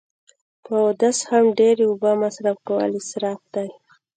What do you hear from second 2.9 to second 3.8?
اصراف دی